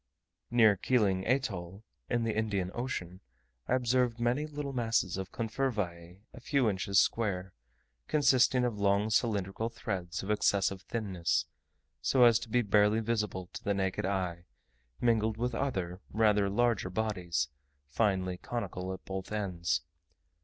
[0.49, 3.19] Near Keeling Atoll, in the Indian Ocean,
[3.67, 7.53] I observed many little masses of confervae a few inches square,
[8.07, 11.45] consisting of long cylindrical threads of excessive thinness,
[12.01, 14.45] so as to be barely visible to the naked eye,
[14.99, 17.49] mingled with other rather larger bodies,
[17.85, 19.81] finely conical at both ends.